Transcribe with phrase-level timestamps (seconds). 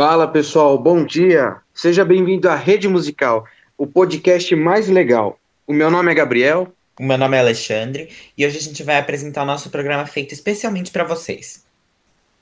[0.00, 1.56] Fala pessoal, bom dia!
[1.74, 3.44] Seja bem-vindo à Rede Musical,
[3.76, 5.40] o podcast mais legal.
[5.66, 6.72] O meu nome é Gabriel.
[7.00, 10.32] O meu nome é Alexandre e hoje a gente vai apresentar o nosso programa feito
[10.32, 11.64] especialmente para vocês.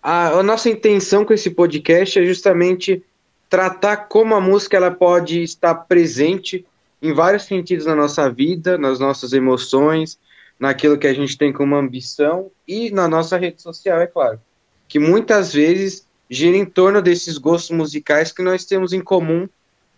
[0.02, 3.02] A, a, nossa intenção com esse podcast é justamente
[3.48, 6.62] tratar como a música ela pode estar presente
[7.00, 10.18] em vários sentidos na nossa vida, nas nossas emoções,
[10.60, 14.38] naquilo que a gente tem como ambição e na nossa rede social, é claro.
[14.86, 19.48] Que muitas vezes gira em torno desses gostos musicais que nós temos em comum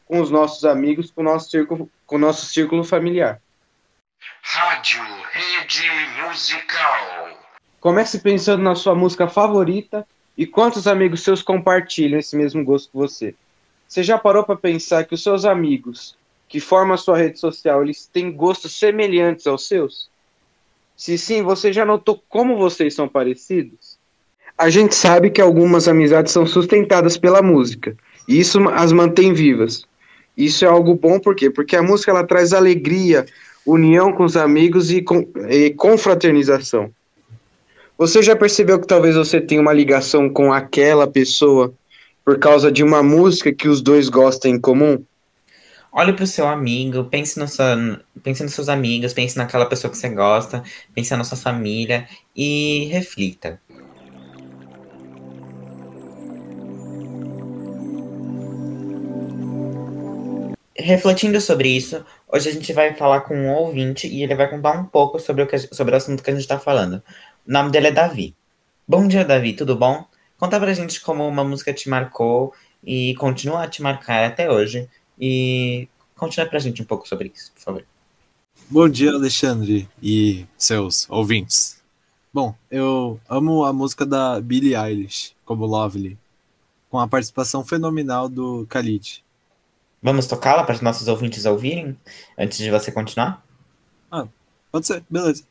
[0.06, 3.40] com os nossos amigos, com o nosso círculo, com o nosso círculo familiar.
[4.42, 5.90] Rádio Rede
[6.22, 7.38] Musical.
[7.80, 10.06] Comece pensando na sua música favorita
[10.36, 13.34] e quantos amigos seus compartilham esse mesmo gosto que você.
[13.86, 16.16] Você já parou para pensar que os seus amigos
[16.48, 20.10] que formam a sua rede social, eles têm gostos semelhantes aos seus?
[20.96, 23.77] Se sim, você já notou como vocês são parecidos?
[24.58, 29.86] A gente sabe que algumas amizades são sustentadas pela música, e isso as mantém vivas.
[30.36, 31.48] Isso é algo bom, por quê?
[31.48, 33.24] Porque a música ela traz alegria,
[33.64, 36.90] união com os amigos e, com, e confraternização.
[37.96, 41.72] Você já percebeu que talvez você tenha uma ligação com aquela pessoa
[42.24, 45.02] por causa de uma música que os dois gostam em comum?
[45.90, 47.46] Olhe para o seu amigo, pense, no
[48.22, 50.62] pense nos seus amigos, pense naquela pessoa que você gosta,
[50.94, 52.06] pense na sua família
[52.36, 53.60] e reflita.
[60.80, 64.78] Refletindo sobre isso, hoje a gente vai falar com um ouvinte e ele vai contar
[64.78, 67.02] um pouco sobre o, que, sobre o assunto que a gente está falando.
[67.44, 68.32] O nome dele é Davi.
[68.86, 70.06] Bom dia, Davi, tudo bom?
[70.38, 74.88] Conta pra gente como uma música te marcou e continua a te marcar até hoje.
[75.20, 77.84] E conta pra gente um pouco sobre isso, por favor.
[78.70, 81.82] Bom dia, Alexandre e seus ouvintes.
[82.32, 86.16] Bom, eu amo a música da Billie Eilish, como Lovely,
[86.88, 89.24] com a participação fenomenal do Khalid.
[90.02, 91.96] Vamos tocá-la para os nossos ouvintes ouvirem
[92.36, 93.44] antes de você continuar?
[94.10, 94.26] Ah,
[94.70, 95.44] pode ser, beleza.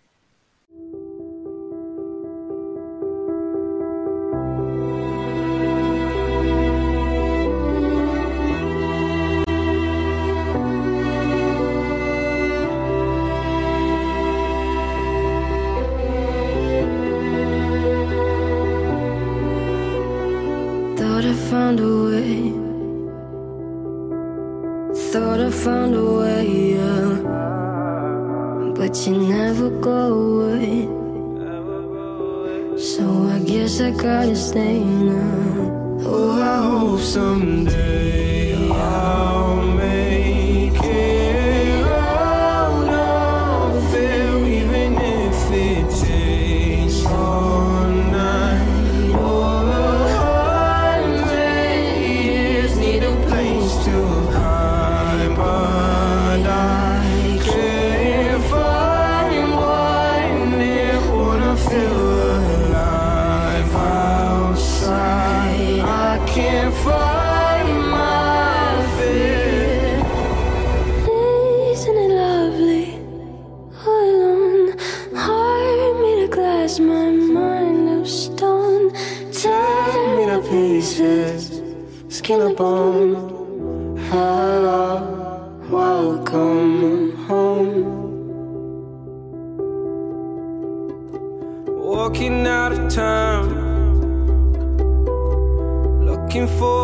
[32.77, 35.99] So I guess I gotta stay now.
[36.05, 38.69] Oh, I hope someday.
[38.69, 39.16] I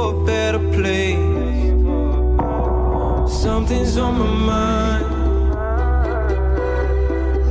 [0.10, 1.18] a better place.
[3.44, 5.06] Something's on my mind.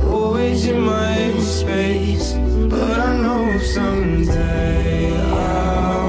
[0.05, 2.33] Always in my space.
[2.69, 6.02] But I know someday I'll.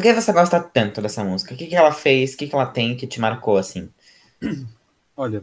[0.00, 1.54] Que você gosta tanto dessa música?
[1.54, 2.34] O que, que ela fez?
[2.34, 3.88] O que, que ela tem que te marcou assim?
[5.16, 5.42] Olha,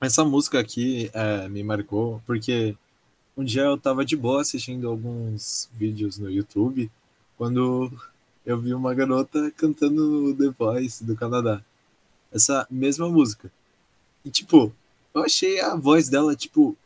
[0.00, 2.76] essa música aqui é, me marcou porque
[3.36, 6.90] um dia eu tava de boa assistindo alguns vídeos no YouTube
[7.36, 7.92] quando
[8.44, 11.62] eu vi uma garota cantando The Voice do Canadá.
[12.32, 13.50] Essa mesma música.
[14.24, 14.72] E tipo,
[15.14, 16.76] eu achei a voz dela, tipo,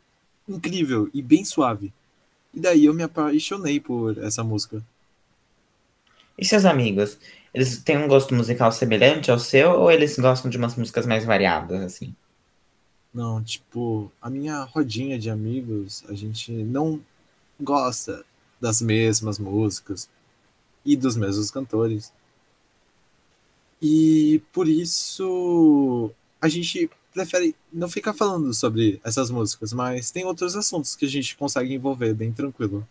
[0.47, 1.91] incrível e bem suave.
[2.53, 4.83] E daí eu me apaixonei por essa música.
[6.39, 7.19] E seus amigos?
[7.53, 11.25] Eles têm um gosto musical semelhante ao seu ou eles gostam de umas músicas mais
[11.25, 12.15] variadas, assim?
[13.13, 17.01] Não, tipo, a minha rodinha de amigos, a gente não
[17.59, 18.23] gosta
[18.61, 20.09] das mesmas músicas
[20.85, 22.13] e dos mesmos cantores.
[23.81, 30.55] E por isso a gente prefere não ficar falando sobre essas músicas, mas tem outros
[30.55, 32.87] assuntos que a gente consegue envolver bem tranquilo.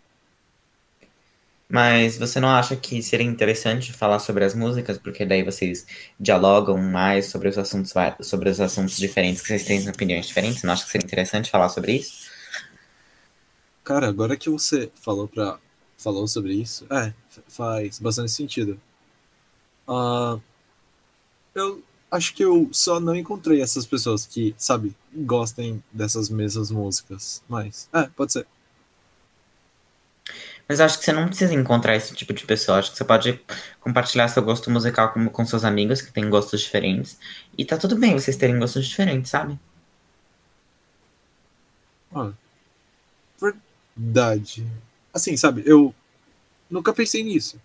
[1.68, 5.86] Mas você não acha que seria interessante falar sobre as músicas, porque daí vocês
[6.18, 7.92] dialogam mais sobre os assuntos
[8.22, 10.62] sobre os assuntos diferentes, que vocês têm opiniões diferentes?
[10.62, 12.30] Não acha que seria interessante falar sobre isso?
[13.84, 15.58] Cara, agora que você falou para
[15.98, 17.12] falou sobre isso, é,
[17.48, 18.80] faz bastante sentido.
[19.86, 20.40] Uh,
[21.54, 27.42] eu acho que eu só não encontrei essas pessoas que, sabe, gostem dessas mesmas músicas.
[27.48, 28.46] Mas, é, pode ser.
[30.68, 32.78] Mas acho que você não precisa encontrar esse tipo de pessoa.
[32.78, 33.40] Acho que você pode
[33.80, 37.18] compartilhar seu gosto musical com, com seus amigos que têm gostos diferentes.
[37.56, 39.58] E tá tudo bem vocês terem gostos diferentes, sabe?
[42.14, 42.32] Ah,
[43.40, 44.66] verdade.
[45.12, 45.94] Assim, sabe, eu
[46.70, 47.58] nunca pensei nisso.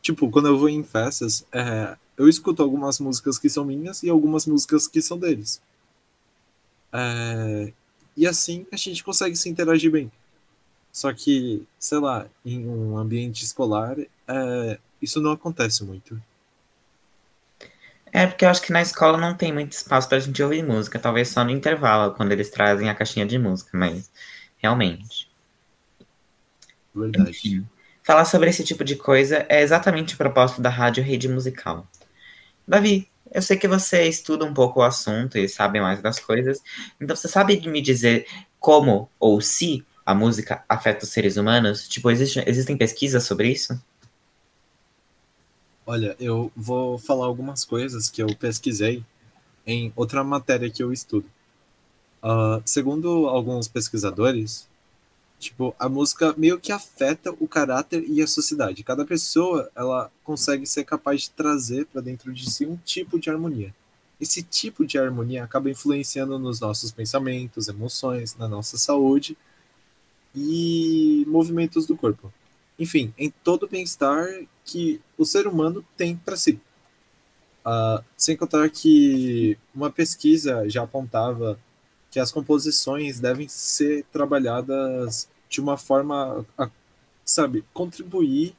[0.00, 4.08] Tipo, quando eu vou em festas, é, eu escuto algumas músicas que são minhas e
[4.08, 5.60] algumas músicas que são deles.
[6.92, 7.72] É,
[8.16, 10.10] e assim a gente consegue se interagir bem.
[10.92, 13.96] Só que, sei lá, em um ambiente escolar,
[14.26, 16.20] é, isso não acontece muito.
[18.12, 20.98] É, porque eu acho que na escola não tem muito espaço pra gente ouvir música,
[20.98, 24.10] talvez só no intervalo, quando eles trazem a caixinha de música, mas
[24.58, 25.30] realmente.
[26.92, 27.30] Verdade.
[27.30, 27.68] Enfim,
[28.02, 31.86] falar sobre esse tipo de coisa é exatamente o propósito da Rádio Rede Musical.
[32.66, 36.60] Davi, eu sei que você estuda um pouco o assunto e sabe mais das coisas,
[37.00, 38.26] então você sabe me dizer
[38.58, 41.88] como ou se a música afeta os seres humanos?
[41.88, 43.80] Tipo, existe, existem pesquisas sobre isso?
[45.86, 49.04] Olha, eu vou falar algumas coisas que eu pesquisei
[49.64, 51.26] em outra matéria que eu estudo.
[52.22, 54.68] Uh, segundo alguns pesquisadores,
[55.38, 58.84] Tipo, a música meio que afeta o caráter e a sociedade.
[58.84, 63.30] Cada pessoa, ela consegue ser capaz de trazer para dentro de si um tipo de
[63.30, 63.74] harmonia.
[64.20, 69.34] Esse tipo de harmonia acaba influenciando nos nossos pensamentos, emoções, na nossa saúde
[70.34, 72.32] e movimentos do corpo.
[72.78, 74.26] Enfim, em todo o bem-estar
[74.64, 76.60] que o ser humano tem para si.
[77.64, 81.58] Uh, sem contar que uma pesquisa já apontava
[82.10, 86.70] que as composições devem ser trabalhadas de uma forma a,
[87.24, 88.54] sabe, contribuir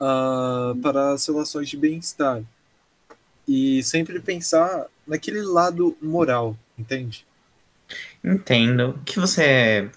[0.00, 2.42] uh, para as relações de bem-estar.
[3.46, 7.26] E sempre pensar naquele lado moral, entende?
[8.22, 9.00] Entendo.
[9.04, 9.90] Que você.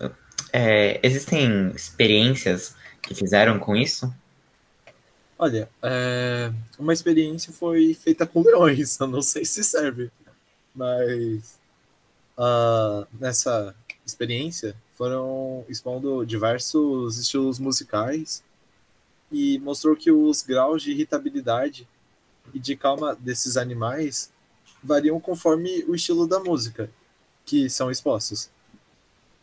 [0.55, 4.13] É, existem experiências que fizeram com isso?
[5.37, 10.11] Olha, é, uma experiência foi feita com leões, eu não sei se serve,
[10.75, 11.59] mas
[12.37, 18.43] uh, nessa experiência foram expondo diversos estilos musicais
[19.31, 21.87] e mostrou que os graus de irritabilidade
[22.53, 24.31] e de calma desses animais
[24.83, 26.91] variam conforme o estilo da música
[27.43, 28.49] que são expostos.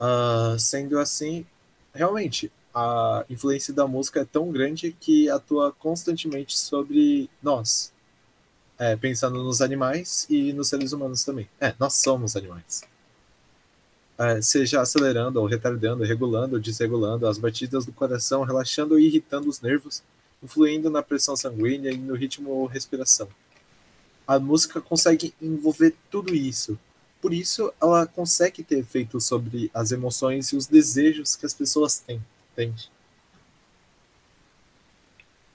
[0.00, 1.44] Uh, sendo assim,
[1.92, 7.92] realmente, a influência da música é tão grande que atua constantemente sobre nós,
[8.78, 11.48] é, pensando nos animais e nos seres humanos também.
[11.60, 12.82] É, nós somos animais.
[14.16, 19.48] É, seja acelerando ou retardando, regulando ou desregulando as batidas do coração, relaxando ou irritando
[19.48, 20.02] os nervos,
[20.42, 23.28] influindo na pressão sanguínea e no ritmo ou respiração.
[24.26, 26.78] A música consegue envolver tudo isso.
[27.20, 31.98] Por isso, ela consegue ter efeito sobre as emoções e os desejos que as pessoas
[31.98, 32.20] têm,
[32.52, 32.90] entende?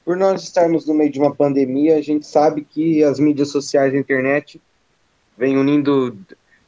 [0.06, 3.92] por nós estarmos no meio de uma pandemia, a gente sabe que as mídias sociais
[3.92, 4.62] e a internet
[5.36, 6.16] vêm unindo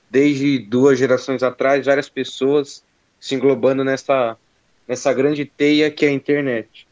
[0.10, 2.84] desde duas gerações atrás várias pessoas
[3.20, 4.36] se englobando nessa,
[4.88, 6.88] nessa grande teia que é a internet.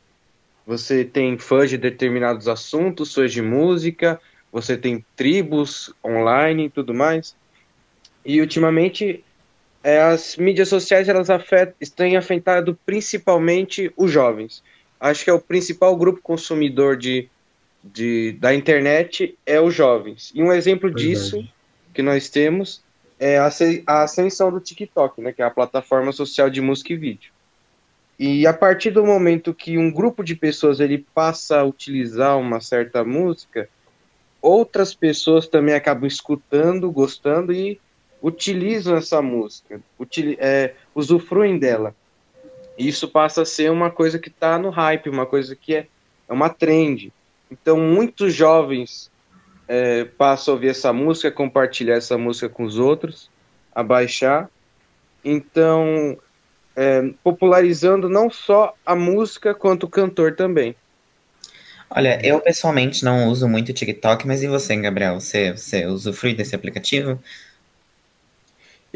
[0.67, 4.21] Você tem fãs de determinados assuntos, fãs de música,
[4.51, 7.35] você tem tribos online e tudo mais.
[8.25, 9.23] E ultimamente
[9.83, 14.63] é, as mídias sociais elas afetam, têm afetado principalmente os jovens
[14.99, 17.29] acho que é o principal grupo consumidor de,
[17.83, 20.31] de, da internet é os jovens.
[20.33, 21.07] E um exemplo Verdade.
[21.07, 21.47] disso
[21.93, 22.83] que nós temos
[23.19, 23.49] é a,
[23.87, 27.31] a ascensão do TikTok, né, que é a plataforma social de música e vídeo.
[28.17, 32.61] E a partir do momento que um grupo de pessoas ele passa a utilizar uma
[32.61, 33.69] certa música,
[34.41, 37.79] outras pessoas também acabam escutando, gostando e
[38.25, 41.95] utilizam essa música, utili- é, usufruem dela.
[42.75, 45.87] E isso passa a ser uma coisa que está no hype, uma coisa que é,
[46.27, 47.13] é uma trend.
[47.51, 49.11] Então, muitos jovens
[49.67, 53.29] é, passam a ouvir essa música, compartilhar essa música com os outros,
[53.75, 54.49] a baixar.
[55.23, 56.17] Então,
[56.75, 60.75] é, popularizando não só a música, quanto o cantor também.
[61.91, 65.19] Olha, eu pessoalmente não uso muito o TikTok, mas e você, Gabriel?
[65.19, 67.21] Você, você usufrui desse aplicativo?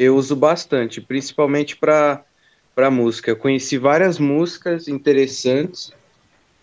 [0.00, 2.24] Eu uso bastante, principalmente para
[2.90, 3.30] música.
[3.30, 5.92] Eu conheci várias músicas interessantes,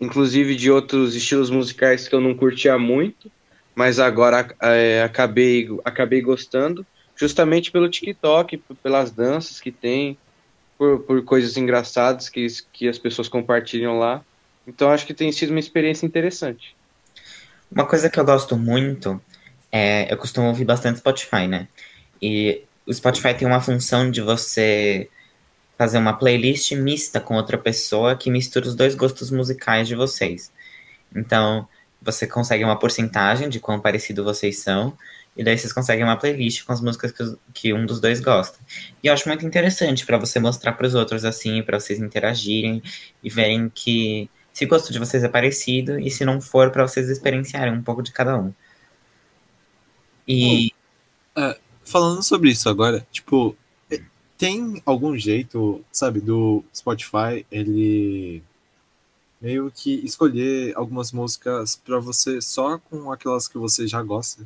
[0.02, 3.32] inclusive de outros estilos musicais que eu não curtia muito,
[3.76, 6.84] mas agora é, acabei acabei gostando,
[7.16, 10.18] justamente pelo TikTok, pelas danças que tem,
[10.76, 14.26] por, por coisas engraçadas que, que as pessoas compartilham lá.
[14.66, 16.76] Então acho que tem sido uma experiência interessante.
[17.72, 19.22] Uma coisa que eu gosto muito
[19.72, 20.12] é.
[20.12, 21.68] Eu costumo ouvir bastante Spotify, né?
[22.20, 25.10] E o Spotify tem uma função de você
[25.78, 30.52] fazer uma playlist mista com outra pessoa que mistura os dois gostos musicais de vocês.
[31.16, 31.68] Então,
[32.02, 34.98] você consegue uma porcentagem de quão parecido vocês são,
[35.36, 38.20] e daí vocês conseguem uma playlist com as músicas que, os- que um dos dois
[38.20, 38.58] gosta.
[39.04, 42.82] E eu acho muito interessante para você mostrar para os outros assim, para vocês interagirem
[43.24, 46.88] e verem que se o gosto de vocês é parecido e se não for, para
[46.88, 48.52] vocês experienciarem um pouco de cada um.
[50.28, 50.72] E
[51.88, 53.56] Falando sobre isso agora, tipo,
[53.90, 54.02] é-
[54.38, 58.44] tem algum jeito, sabe, do Spotify ele
[59.42, 64.46] meio que escolher algumas músicas pra você só com aquelas que você já gosta?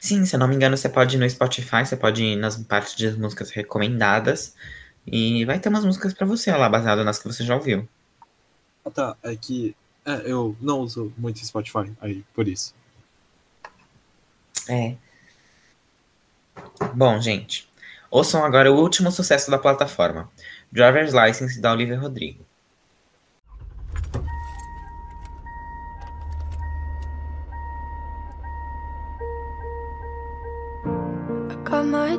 [0.00, 2.56] sim, se eu não me engano, você pode ir no Spotify, você pode ir nas
[2.56, 4.54] partes de músicas recomendadas
[5.06, 7.88] e vai ter umas músicas para você lá, baseado nas que você já ouviu.
[8.84, 12.74] Ah, tá, é que é, eu não uso muito Spotify aí, por isso.
[14.68, 14.96] É.
[16.94, 17.68] Bom, gente,
[18.10, 20.30] ouçam agora o último sucesso da plataforma,
[20.72, 22.47] Driver's License da Olivia Rodrigo.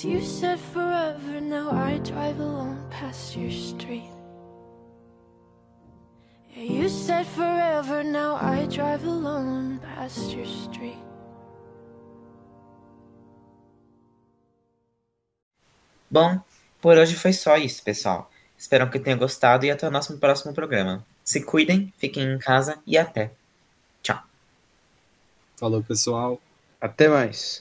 [0.00, 4.08] Cause you said forever, now I drive alone past your street.
[6.56, 10.96] Yeah, you said forever, now I drive alone past your street.
[16.10, 16.40] Bom,
[16.80, 18.30] por hoje foi só isso, pessoal.
[18.56, 21.04] Espero que tenham gostado e até o nosso próximo programa.
[21.22, 23.32] Se cuidem, fiquem em casa e até.
[24.02, 24.22] Tchau.
[25.58, 26.40] Falou, pessoal.
[26.80, 27.60] Até mais.